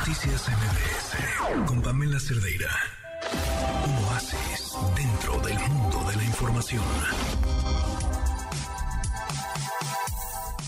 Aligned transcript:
Noticias 0.00 0.48
MBS 0.48 1.66
con 1.66 1.82
Pamela 1.82 2.18
Cerdeira. 2.18 2.70
Un 3.86 4.04
oasis 4.06 4.74
dentro 4.96 5.38
del 5.46 5.58
mundo 5.68 6.02
de 6.08 6.16
la 6.16 6.24
información. 6.24 6.82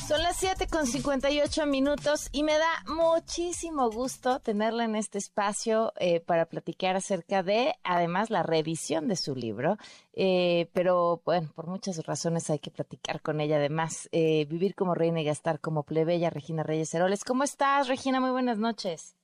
Son 0.06 0.22
las 0.22 0.37
7 0.37 0.66
con 0.66 0.87
58 0.87 1.64
minutos 1.64 2.29
y 2.32 2.42
me 2.42 2.58
da 2.58 2.84
muchísimo 2.87 3.90
gusto 3.90 4.41
tenerla 4.41 4.84
en 4.84 4.96
este 4.96 5.16
espacio 5.16 5.95
eh, 5.99 6.21
para 6.21 6.45
platicar 6.45 6.96
acerca 6.96 7.43
de, 7.43 7.75
además, 7.85 8.29
la 8.29 8.43
revisión 8.43 9.09
de 9.09 9.17
su 9.17 9.35
libro. 9.35 9.79
Eh, 10.12 10.69
pero 10.75 11.23
bueno, 11.25 11.51
por 11.55 11.69
muchas 11.69 12.05
razones 12.05 12.51
hay 12.51 12.59
que 12.59 12.71
platicar 12.71 13.23
con 13.23 13.41
ella. 13.41 13.57
Además, 13.57 14.11
eh, 14.12 14.45
vivir 14.45 14.75
como 14.75 14.95
reina 14.95 15.23
y 15.23 15.25
gastar 15.25 15.59
como 15.59 15.85
plebeya, 15.85 16.29
Regina 16.29 16.62
Reyes 16.62 16.93
Heroles. 16.93 17.25
¿Cómo 17.25 17.45
estás, 17.45 17.89
Regina? 17.89 18.21
Muy 18.21 18.30
buenas 18.30 18.59
noches. 18.59 19.17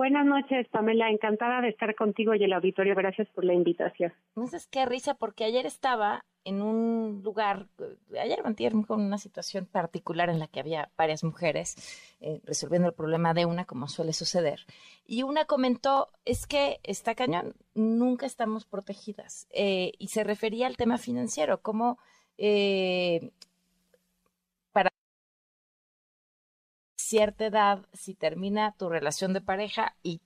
Buenas 0.00 0.24
noches, 0.24 0.66
Pamela. 0.68 1.10
Encantada 1.10 1.60
de 1.60 1.68
estar 1.68 1.94
contigo 1.94 2.34
y 2.34 2.42
el 2.42 2.54
auditorio. 2.54 2.94
Gracias 2.94 3.28
por 3.34 3.44
la 3.44 3.52
invitación. 3.52 4.14
No 4.34 4.46
sé 4.46 4.56
qué 4.70 4.86
risa, 4.86 5.12
porque 5.12 5.44
ayer 5.44 5.66
estaba 5.66 6.24
en 6.42 6.62
un 6.62 7.20
lugar, 7.22 7.66
ayer 8.18 8.42
mantiene 8.42 8.82
con 8.86 9.02
una 9.02 9.18
situación 9.18 9.66
particular 9.66 10.30
en 10.30 10.38
la 10.38 10.46
que 10.46 10.60
había 10.60 10.90
varias 10.96 11.22
mujeres 11.22 11.76
eh, 12.22 12.40
resolviendo 12.44 12.88
el 12.88 12.94
problema 12.94 13.34
de 13.34 13.44
una, 13.44 13.66
como 13.66 13.88
suele 13.88 14.14
suceder. 14.14 14.60
Y 15.04 15.22
una 15.22 15.44
comentó, 15.44 16.08
es 16.24 16.46
que 16.46 16.80
está 16.82 17.14
cañón, 17.14 17.52
nunca 17.74 18.24
estamos 18.24 18.64
protegidas. 18.64 19.48
Eh, 19.50 19.92
y 19.98 20.08
se 20.08 20.24
refería 20.24 20.66
al 20.66 20.78
tema 20.78 20.96
financiero, 20.96 21.60
como 21.60 21.98
eh, 22.38 23.32
cierta 27.10 27.46
edad, 27.46 27.84
si 27.92 28.14
termina 28.14 28.72
tu 28.78 28.88
relación 28.88 29.32
de 29.32 29.40
pareja 29.40 29.96
y 30.04 30.20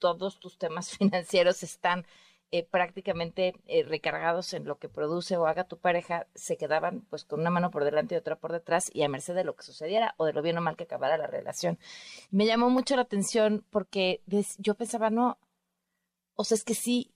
todos 0.00 0.40
tus 0.40 0.58
temas 0.58 0.90
financieros 0.98 1.62
están 1.62 2.04
eh, 2.50 2.66
prácticamente 2.68 3.54
eh, 3.66 3.84
recargados 3.84 4.52
en 4.54 4.64
lo 4.64 4.76
que 4.80 4.88
produce 4.88 5.36
o 5.36 5.46
haga 5.46 5.68
tu 5.68 5.78
pareja, 5.78 6.26
se 6.34 6.56
quedaban 6.56 7.02
pues 7.02 7.24
con 7.24 7.38
una 7.38 7.50
mano 7.50 7.70
por 7.70 7.84
delante 7.84 8.16
y 8.16 8.18
otra 8.18 8.34
por 8.34 8.50
detrás 8.50 8.90
y 8.92 9.04
a 9.04 9.08
merced 9.08 9.36
de 9.36 9.44
lo 9.44 9.54
que 9.54 9.62
sucediera 9.62 10.14
o 10.16 10.24
de 10.24 10.32
lo 10.32 10.42
bien 10.42 10.58
o 10.58 10.60
mal 10.60 10.76
que 10.76 10.82
acabara 10.82 11.16
la 11.16 11.28
relación. 11.28 11.78
Me 12.32 12.44
llamó 12.44 12.70
mucho 12.70 12.96
la 12.96 13.02
atención 13.02 13.64
porque 13.70 14.20
yo 14.58 14.74
pensaba, 14.74 15.10
no, 15.10 15.38
o 16.34 16.42
sea, 16.42 16.56
es 16.56 16.64
que 16.64 16.74
sí, 16.74 17.12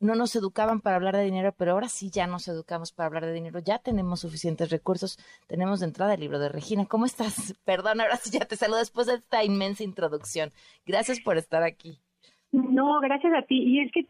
no 0.00 0.14
nos 0.14 0.34
educaban 0.36 0.80
para 0.80 0.96
hablar 0.96 1.16
de 1.16 1.24
dinero, 1.24 1.54
pero 1.56 1.72
ahora 1.72 1.88
sí 1.88 2.10
ya 2.10 2.26
nos 2.26 2.48
educamos 2.48 2.92
para 2.92 3.06
hablar 3.06 3.26
de 3.26 3.32
dinero, 3.32 3.60
ya 3.60 3.78
tenemos 3.78 4.20
suficientes 4.20 4.70
recursos, 4.70 5.18
tenemos 5.46 5.80
de 5.80 5.86
entrada 5.86 6.14
el 6.14 6.20
libro 6.20 6.38
de 6.38 6.48
Regina. 6.48 6.86
¿Cómo 6.86 7.06
estás? 7.06 7.54
Perdón, 7.64 8.00
ahora 8.00 8.16
sí 8.16 8.36
ya 8.36 8.46
te 8.46 8.56
saludo 8.56 8.78
después 8.78 9.06
de 9.06 9.14
esta 9.14 9.44
inmensa 9.44 9.84
introducción. 9.84 10.50
Gracias 10.86 11.20
por 11.20 11.36
estar 11.36 11.62
aquí. 11.62 11.98
No, 12.52 13.00
gracias 13.00 13.32
a 13.34 13.42
ti. 13.42 13.62
Y 13.62 13.80
es 13.80 13.92
que 13.92 14.06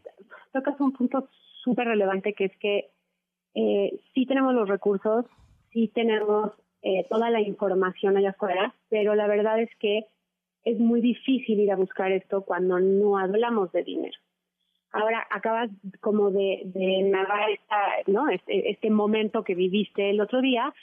tocas 0.51 0.79
un 0.79 0.93
punto 0.93 1.27
súper 1.63 1.87
relevante 1.87 2.33
que 2.33 2.45
es 2.45 2.57
que 2.57 2.91
eh, 3.53 3.99
sí 4.13 4.25
tenemos 4.25 4.53
los 4.53 4.67
recursos, 4.67 5.25
sí 5.71 5.91
tenemos 5.93 6.51
eh, 6.81 7.05
toda 7.09 7.29
la 7.29 7.41
información 7.41 8.17
allá 8.17 8.31
afuera, 8.31 8.73
pero 8.89 9.13
la 9.13 9.27
verdad 9.27 9.61
es 9.61 9.69
que 9.79 10.05
es 10.63 10.79
muy 10.79 11.01
difícil 11.01 11.59
ir 11.59 11.71
a 11.71 11.75
buscar 11.75 12.11
esto 12.11 12.43
cuando 12.43 12.79
no 12.79 13.17
hablamos 13.17 13.71
de 13.71 13.83
dinero. 13.83 14.17
Ahora 14.91 15.25
acabas 15.29 15.69
como 16.01 16.31
de, 16.31 16.63
de 16.65 17.03
narrar 17.03 17.49
esta, 17.49 17.77
¿no? 18.07 18.29
Este, 18.29 18.71
este 18.71 18.89
momento 18.89 19.43
que 19.43 19.55
viviste 19.55 20.09
el 20.09 20.19
otro 20.19 20.41
día 20.41 20.73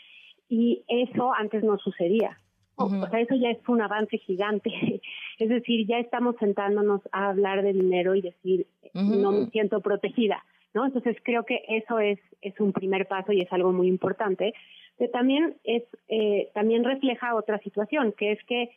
y 0.48 0.84
eso 0.88 1.32
antes 1.34 1.62
no 1.62 1.78
sucedía. 1.78 2.38
O 2.80 2.88
sea, 2.88 3.20
eso 3.20 3.34
ya 3.34 3.50
es 3.50 3.58
un 3.68 3.82
avance 3.82 4.18
gigante. 4.18 4.70
Es 5.38 5.48
decir, 5.48 5.86
ya 5.86 5.98
estamos 5.98 6.34
sentándonos 6.40 7.00
a 7.12 7.28
hablar 7.28 7.62
de 7.62 7.72
dinero 7.72 8.16
y 8.16 8.22
decir, 8.22 8.66
no 8.92 9.30
me 9.30 9.46
siento 9.46 9.80
protegida, 9.80 10.44
¿no? 10.74 10.84
Entonces 10.84 11.16
creo 11.22 11.44
que 11.44 11.62
eso 11.68 12.00
es, 12.00 12.18
es 12.40 12.58
un 12.58 12.72
primer 12.72 13.06
paso 13.06 13.32
y 13.32 13.40
es 13.40 13.52
algo 13.52 13.72
muy 13.72 13.86
importante. 13.86 14.52
Pero 14.96 15.12
también 15.12 15.54
es, 15.62 15.84
eh, 16.08 16.50
también 16.54 16.82
refleja 16.82 17.36
otra 17.36 17.58
situación, 17.60 18.12
que 18.18 18.32
es 18.32 18.44
que 18.44 18.70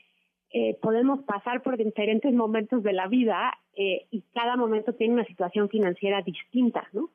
eh, 0.53 0.77
podemos 0.81 1.23
pasar 1.23 1.61
por 1.61 1.77
diferentes 1.77 2.33
momentos 2.33 2.83
de 2.83 2.91
la 2.91 3.07
vida 3.07 3.53
eh, 3.73 4.07
y 4.11 4.21
cada 4.33 4.57
momento 4.57 4.93
tiene 4.93 5.13
una 5.13 5.25
situación 5.25 5.69
financiera 5.69 6.21
distinta, 6.21 6.87
¿no? 6.91 7.09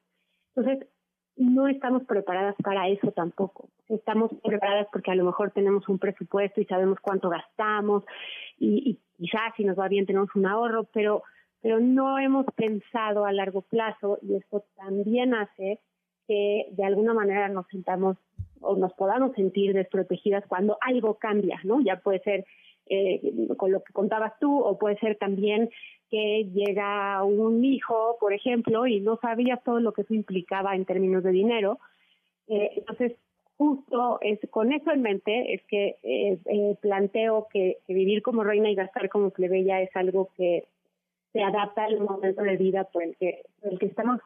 Entonces, 0.54 0.88
no 1.36 1.68
estamos 1.68 2.04
preparadas 2.04 2.54
para 2.62 2.88
eso 2.88 3.12
tampoco. 3.12 3.68
Estamos 3.88 4.30
preparadas 4.42 4.86
porque 4.90 5.10
a 5.10 5.14
lo 5.14 5.24
mejor 5.24 5.50
tenemos 5.50 5.86
un 5.88 5.98
presupuesto 5.98 6.62
y 6.62 6.64
sabemos 6.64 6.98
cuánto 7.00 7.28
gastamos 7.28 8.04
y, 8.58 8.98
quizás 9.18 9.54
si 9.56 9.64
nos 9.64 9.78
va 9.78 9.88
bien 9.88 10.06
tenemos 10.06 10.34
un 10.34 10.46
ahorro, 10.46 10.84
pero 10.92 11.22
pero 11.62 11.80
no 11.80 12.18
hemos 12.18 12.46
pensado 12.54 13.24
a 13.24 13.32
largo 13.32 13.62
plazo 13.62 14.18
y 14.22 14.36
esto 14.36 14.64
también 14.76 15.34
hace 15.34 15.80
que 16.28 16.68
de 16.70 16.84
alguna 16.84 17.12
manera 17.12 17.48
nos 17.48 17.66
sentamos 17.68 18.16
o 18.60 18.76
nos 18.76 18.92
podamos 18.92 19.32
sentir 19.34 19.72
desprotegidas 19.72 20.44
cuando 20.46 20.78
algo 20.80 21.14
cambia, 21.14 21.58
¿no? 21.64 21.80
Ya 21.80 21.96
puede 22.00 22.20
ser 22.20 22.44
eh, 22.88 23.20
con 23.56 23.72
lo 23.72 23.82
que 23.82 23.92
contabas 23.92 24.38
tú 24.38 24.58
o 24.58 24.78
puede 24.78 24.98
ser 24.98 25.16
también 25.16 25.70
que 26.10 26.48
llega 26.52 27.22
un 27.24 27.64
hijo, 27.64 28.16
por 28.20 28.32
ejemplo, 28.32 28.86
y 28.86 29.00
no 29.00 29.18
sabía 29.18 29.56
todo 29.58 29.80
lo 29.80 29.92
que 29.92 30.02
eso 30.02 30.14
implicaba 30.14 30.74
en 30.74 30.84
términos 30.84 31.24
de 31.24 31.30
dinero. 31.30 31.78
Eh, 32.48 32.70
entonces, 32.76 33.12
justo 33.56 34.18
es 34.20 34.38
con 34.50 34.72
eso 34.72 34.90
en 34.92 35.02
mente 35.02 35.54
es 35.54 35.62
que 35.64 35.96
eh, 36.02 36.38
eh, 36.44 36.76
planteo 36.80 37.48
que, 37.52 37.78
vivir 37.88 38.22
como 38.22 38.44
reina 38.44 38.70
y 38.70 38.74
gastar 38.74 39.08
como 39.08 39.30
plebeya 39.30 39.80
es 39.80 39.94
algo 39.96 40.30
que 40.36 40.68
se 41.32 41.42
adapta 41.42 41.84
al 41.84 42.00
momento 42.00 42.42
de 42.42 42.56
vida 42.56 42.84
por 42.84 43.02
el 43.02 43.16
que, 43.16 43.42
el 43.62 43.78
que 43.78 43.86
estamos 43.86 44.20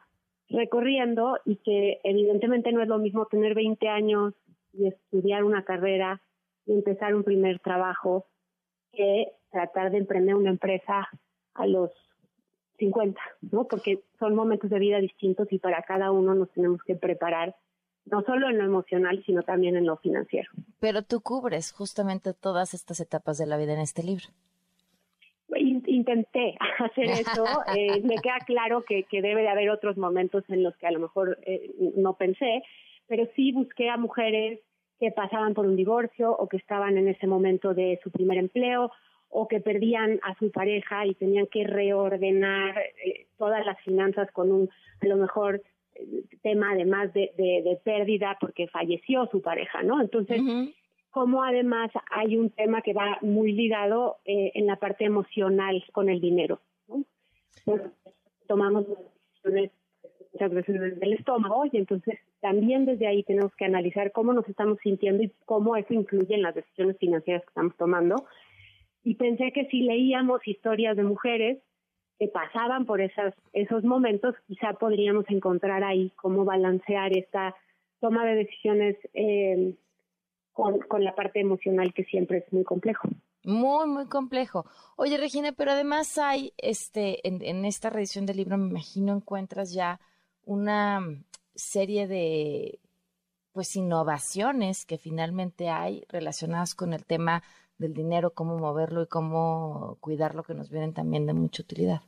recorriendo 0.49 1.37
y 1.45 1.57
que 1.57 1.99
evidentemente 2.03 2.71
no 2.71 2.81
es 2.81 2.87
lo 2.87 2.99
mismo 2.99 3.25
tener 3.25 3.55
20 3.55 3.87
años 3.87 4.33
y 4.73 4.87
estudiar 4.87 5.43
una 5.43 5.63
carrera 5.63 6.21
y 6.65 6.73
empezar 6.73 7.15
un 7.15 7.23
primer 7.23 7.59
trabajo 7.59 8.25
que 8.91 9.31
tratar 9.51 9.91
de 9.91 9.99
emprender 9.99 10.35
una 10.35 10.49
empresa 10.49 11.07
a 11.53 11.67
los 11.67 11.91
50, 12.77 13.19
¿no? 13.51 13.65
Porque 13.65 13.99
son 14.19 14.35
momentos 14.35 14.69
de 14.69 14.79
vida 14.79 14.99
distintos 14.99 15.47
y 15.51 15.59
para 15.59 15.83
cada 15.83 16.11
uno 16.11 16.33
nos 16.33 16.51
tenemos 16.51 16.81
que 16.83 16.95
preparar, 16.95 17.55
no 18.05 18.23
solo 18.23 18.49
en 18.49 18.57
lo 18.57 18.65
emocional, 18.65 19.23
sino 19.25 19.43
también 19.43 19.75
en 19.75 19.85
lo 19.85 19.97
financiero. 19.97 20.49
Pero 20.79 21.03
tú 21.03 21.21
cubres 21.21 21.71
justamente 21.71 22.33
todas 22.33 22.73
estas 22.73 22.99
etapas 22.99 23.37
de 23.37 23.45
la 23.45 23.57
vida 23.57 23.73
en 23.73 23.79
este 23.79 24.03
libro. 24.03 24.25
Intenté 25.55 26.57
hacer 26.79 27.05
eso. 27.05 27.45
Eh, 27.75 28.01
me 28.01 28.15
queda 28.15 28.39
claro 28.45 28.83
que, 28.83 29.03
que, 29.03 29.21
debe 29.21 29.41
de 29.41 29.49
haber 29.49 29.69
otros 29.69 29.97
momentos 29.97 30.43
en 30.49 30.63
los 30.63 30.75
que 30.77 30.87
a 30.87 30.91
lo 30.91 30.99
mejor 30.99 31.37
eh, 31.45 31.71
no 31.95 32.15
pensé, 32.15 32.63
pero 33.07 33.27
sí 33.35 33.51
busqué 33.51 33.89
a 33.89 33.97
mujeres 33.97 34.59
que 35.01 35.09
pasaban 35.09 35.55
por 35.55 35.65
un 35.65 35.75
divorcio 35.75 36.31
o 36.31 36.47
que 36.47 36.57
estaban 36.57 36.95
en 36.95 37.07
ese 37.07 37.25
momento 37.25 37.73
de 37.73 37.99
su 38.03 38.11
primer 38.11 38.37
empleo 38.37 38.91
o 39.29 39.47
que 39.47 39.59
perdían 39.59 40.19
a 40.21 40.35
su 40.37 40.51
pareja 40.51 41.07
y 41.07 41.15
tenían 41.15 41.47
que 41.47 41.63
reordenar 41.65 42.77
eh, 42.77 43.25
todas 43.35 43.65
las 43.65 43.81
finanzas 43.81 44.31
con 44.31 44.51
un, 44.51 44.69
a 45.01 45.05
lo 45.07 45.17
mejor, 45.17 45.63
eh, 45.95 46.23
tema 46.43 46.73
además 46.73 47.11
de, 47.13 47.31
de, 47.35 47.79
pérdida 47.83 48.37
porque 48.39 48.67
falleció 48.67 49.27
su 49.31 49.41
pareja, 49.41 49.81
¿no? 49.81 49.99
Entonces, 50.01 50.39
como 51.09 51.43
además 51.43 51.89
hay 52.11 52.37
un 52.37 52.51
tema 52.51 52.83
que 52.83 52.93
va 52.93 53.17
muy 53.21 53.53
ligado 53.53 54.17
eh, 54.25 54.51
en 54.53 54.67
la 54.67 54.75
parte 54.75 55.05
emocional 55.05 55.83
con 55.93 56.09
el 56.09 56.21
dinero, 56.21 56.61
¿no? 56.87 57.03
tomamos 58.47 58.85
decisiones 58.87 59.71
muchas 60.31 60.51
veces 60.51 60.79
desde 60.79 61.05
el 61.05 61.13
estómago 61.13 61.65
y 61.71 61.77
entonces 61.77 62.19
también 62.41 62.85
desde 62.85 63.07
ahí 63.07 63.23
tenemos 63.23 63.55
que 63.55 63.65
analizar 63.65 64.11
cómo 64.11 64.33
nos 64.33 64.47
estamos 64.49 64.79
sintiendo 64.83 65.23
y 65.23 65.31
cómo 65.45 65.75
eso 65.75 65.93
influye 65.93 66.35
en 66.35 66.41
las 66.41 66.55
decisiones 66.55 66.97
financieras 66.97 67.43
que 67.43 67.49
estamos 67.49 67.75
tomando 67.77 68.15
y 69.03 69.15
pensé 69.15 69.51
que 69.51 69.65
si 69.67 69.81
leíamos 69.81 70.45
historias 70.47 70.95
de 70.95 71.03
mujeres 71.03 71.59
que 72.19 72.27
pasaban 72.27 72.85
por 72.85 73.01
esos 73.01 73.83
momentos, 73.83 74.35
quizá 74.47 74.73
podríamos 74.73 75.25
encontrar 75.29 75.83
ahí 75.83 76.11
cómo 76.17 76.45
balancear 76.45 77.17
esta 77.17 77.55
toma 77.99 78.25
de 78.25 78.35
decisiones 78.35 78.95
eh, 79.13 79.75
con, 80.53 80.79
con 80.81 81.03
la 81.03 81.15
parte 81.15 81.39
emocional 81.39 81.93
que 81.93 82.03
siempre 82.03 82.39
es 82.39 82.53
muy 82.53 82.63
complejo. 82.63 83.07
Muy, 83.43 83.87
muy 83.87 84.05
complejo. 84.05 84.65
Oye, 84.97 85.17
Regina, 85.17 85.51
pero 85.51 85.71
además 85.71 86.19
hay, 86.19 86.53
este, 86.57 87.27
en, 87.27 87.43
en 87.43 87.65
esta 87.65 87.89
reedición 87.89 88.27
del 88.27 88.37
libro, 88.37 88.55
me 88.57 88.69
imagino, 88.69 89.15
encuentras 89.15 89.73
ya 89.73 89.99
una 90.45 91.01
serie 91.55 92.07
de, 92.07 92.79
pues, 93.53 93.75
innovaciones 93.75 94.85
que 94.85 94.97
finalmente 94.97 95.69
hay 95.69 96.03
relacionadas 96.09 96.75
con 96.75 96.93
el 96.93 97.05
tema 97.05 97.43
del 97.77 97.93
dinero, 97.93 98.31
cómo 98.33 98.57
moverlo 98.57 99.01
y 99.01 99.07
cómo 99.07 99.97
cuidarlo, 99.99 100.43
que 100.43 100.53
nos 100.53 100.69
vienen 100.69 100.93
también 100.93 101.25
de 101.25 101.33
mucha 101.33 101.63
utilidad. 101.63 102.01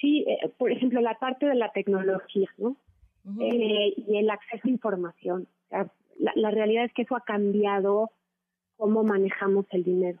Sí, 0.00 0.24
eh, 0.28 0.48
por 0.56 0.70
ejemplo, 0.70 1.00
la 1.00 1.18
parte 1.18 1.46
de 1.46 1.56
la 1.56 1.72
tecnología, 1.72 2.48
¿no? 2.56 2.76
Eh, 3.40 3.92
y 3.96 4.16
el 4.16 4.30
acceso 4.30 4.66
a 4.66 4.70
información. 4.70 5.48
la, 6.18 6.50
realidad 6.50 6.84
es 6.84 6.92
que 6.94 7.02
eso 7.02 7.14
ha 7.14 7.20
cambiado 7.20 8.10
cómo 8.76 9.02
manejamos 9.02 9.66
el 9.70 9.84
dinero. 9.84 10.20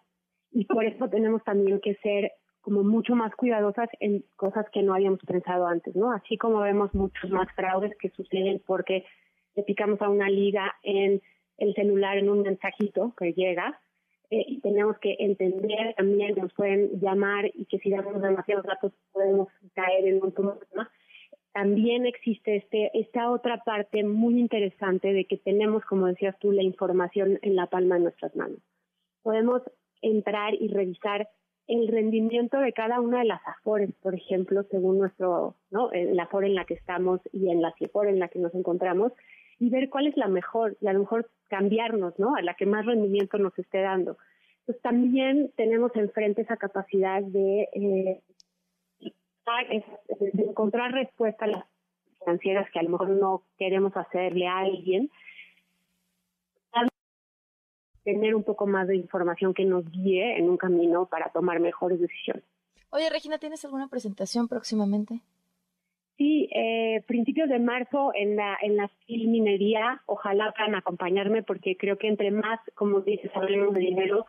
y 0.50 0.64
por 0.64 0.84
eso 0.84 1.08
tenemos 1.08 1.42
también 1.44 1.80
que 1.80 1.94
ser 1.96 2.32
como 2.68 2.84
mucho 2.84 3.14
más 3.14 3.34
cuidadosas 3.34 3.88
en 3.98 4.22
cosas 4.36 4.66
que 4.70 4.82
no 4.82 4.92
habíamos 4.92 5.20
pensado 5.20 5.66
antes, 5.66 5.96
¿no? 5.96 6.12
Así 6.12 6.36
como 6.36 6.60
vemos 6.60 6.92
muchos 6.92 7.30
más 7.30 7.50
fraudes 7.54 7.96
que 7.96 8.10
suceden 8.10 8.60
porque 8.66 9.06
le 9.56 9.62
picamos 9.62 10.02
a 10.02 10.10
una 10.10 10.28
liga 10.28 10.74
en 10.82 11.22
el 11.56 11.74
celular 11.74 12.18
en 12.18 12.28
un 12.28 12.42
mensajito 12.42 13.14
que 13.16 13.32
llega, 13.32 13.80
eh, 14.28 14.44
y 14.46 14.60
tenemos 14.60 14.98
que 14.98 15.16
entender 15.18 15.94
también 15.96 16.34
que 16.34 16.42
nos 16.42 16.52
pueden 16.52 17.00
llamar 17.00 17.46
y 17.54 17.64
que 17.64 17.78
si 17.78 17.88
damos 17.88 18.20
demasiados 18.20 18.66
datos 18.66 18.92
podemos 19.12 19.48
caer 19.72 20.06
en 20.06 20.22
un 20.22 20.32
problema. 20.32 20.90
También 21.54 22.04
existe 22.04 22.56
este, 22.56 22.90
esta 22.92 23.30
otra 23.30 23.64
parte 23.64 24.04
muy 24.04 24.38
interesante 24.38 25.14
de 25.14 25.24
que 25.24 25.38
tenemos, 25.38 25.86
como 25.86 26.04
decías 26.04 26.38
tú, 26.38 26.52
la 26.52 26.62
información 26.62 27.38
en 27.40 27.56
la 27.56 27.68
palma 27.68 27.94
de 27.94 28.02
nuestras 28.02 28.36
manos. 28.36 28.60
Podemos 29.22 29.62
entrar 30.02 30.52
y 30.52 30.68
revisar 30.68 31.30
el 31.68 31.86
rendimiento 31.88 32.58
de 32.58 32.72
cada 32.72 33.00
una 33.00 33.18
de 33.18 33.26
las 33.26 33.46
afores, 33.46 33.92
por 34.02 34.14
ejemplo, 34.14 34.62
según 34.70 34.98
nuestro, 34.98 35.54
¿no? 35.70 35.90
La 35.92 36.24
afore 36.24 36.46
en 36.46 36.54
la 36.54 36.64
que 36.64 36.74
estamos 36.74 37.20
y 37.32 37.50
en 37.50 37.60
la 37.60 37.74
afore 37.78 38.10
en 38.10 38.18
la 38.18 38.28
que 38.28 38.38
nos 38.38 38.54
encontramos, 38.54 39.12
y 39.60 39.68
ver 39.68 39.90
cuál 39.90 40.06
es 40.06 40.16
la 40.16 40.28
mejor, 40.28 40.76
y 40.80 40.86
a 40.86 40.92
lo 40.94 41.00
mejor 41.00 41.28
cambiarnos, 41.48 42.18
¿no? 42.18 42.34
A 42.36 42.42
la 42.42 42.54
que 42.54 42.64
más 42.64 42.86
rendimiento 42.86 43.38
nos 43.38 43.56
esté 43.58 43.80
dando. 43.80 44.16
Pues 44.64 44.80
también 44.80 45.52
tenemos 45.56 45.94
enfrente 45.94 46.42
esa 46.42 46.56
capacidad 46.56 47.22
de, 47.22 47.68
eh, 47.72 48.20
de 49.00 50.42
encontrar 50.42 50.92
respuesta 50.92 51.44
a 51.44 51.48
las 51.48 51.64
financieras 52.20 52.70
que 52.70 52.78
a 52.78 52.82
lo 52.82 52.90
mejor 52.90 53.10
no 53.10 53.42
queremos 53.58 53.96
hacerle 53.96 54.46
a 54.46 54.58
alguien, 54.58 55.10
tener 58.12 58.34
un 58.34 58.42
poco 58.42 58.66
más 58.66 58.88
de 58.88 58.96
información 58.96 59.52
que 59.52 59.64
nos 59.64 59.84
guíe 59.90 60.38
en 60.38 60.48
un 60.48 60.56
camino 60.56 61.06
para 61.06 61.28
tomar 61.30 61.60
mejores 61.60 62.00
decisiones. 62.00 62.44
Oye, 62.90 63.10
Regina, 63.10 63.38
¿tienes 63.38 63.64
alguna 63.64 63.88
presentación 63.88 64.48
próximamente? 64.48 65.20
Sí, 66.16 66.48
eh, 66.52 67.02
principios 67.06 67.48
de 67.48 67.58
marzo 67.58 68.12
en 68.14 68.34
la 68.36 68.56
en 68.62 68.76
la 68.76 68.90
minería, 69.08 70.02
ojalá 70.06 70.52
puedan 70.56 70.74
acompañarme 70.74 71.42
porque 71.42 71.76
creo 71.76 71.96
que 71.98 72.08
entre 72.08 72.30
más, 72.30 72.58
como 72.74 73.00
dices, 73.02 73.30
hablemos 73.34 73.74
de 73.74 73.80
dinero, 73.80 74.26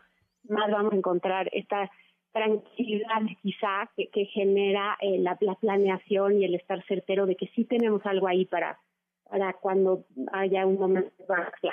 más 0.48 0.70
vamos 0.70 0.92
a 0.92 0.96
encontrar 0.96 1.48
esta 1.52 1.90
tranquilidad 2.32 3.22
quizá 3.42 3.90
que, 3.96 4.24
genera 4.26 4.96
eh, 5.00 5.18
la, 5.18 5.36
planeación 5.36 6.40
y 6.40 6.44
el 6.44 6.54
estar 6.54 6.84
certero 6.86 7.26
de 7.26 7.34
que 7.34 7.48
sí 7.56 7.64
tenemos 7.64 8.04
algo 8.04 8.28
ahí 8.28 8.44
para 8.44 8.78
para 9.28 9.52
cuando 9.54 10.04
haya 10.32 10.66
un 10.66 10.78
momento 10.78 11.10
de 11.62 11.70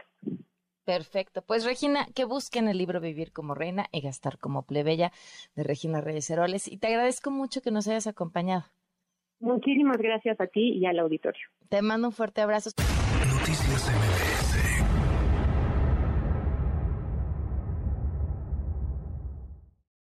Perfecto. 0.87 1.41
Pues 1.45 1.65
Regina, 1.65 2.07
que 2.15 2.23
busquen 2.23 2.69
el 2.69 2.77
libro 2.77 3.01
Vivir 3.01 3.33
como 3.33 3.53
Reina 3.53 3.87
y 3.91 3.99
Gastar 3.99 4.37
como 4.39 4.65
Plebeya 4.65 5.11
de 5.53 5.63
Regina 5.63 5.99
Reyes 5.99 6.29
Heroles. 6.29 6.69
Y 6.69 6.77
te 6.77 6.87
agradezco 6.87 7.29
mucho 7.29 7.61
que 7.61 7.71
nos 7.71 7.89
hayas 7.89 8.07
acompañado. 8.07 8.63
Muchísimas 9.41 9.97
gracias 9.97 10.39
a 10.39 10.47
ti 10.47 10.77
y 10.77 10.85
al 10.85 10.99
auditorio. 10.99 11.45
Te 11.67 11.81
mando 11.81 12.07
un 12.07 12.13
fuerte 12.13 12.39
abrazo. 12.39 12.69
Noticias 13.33 14.36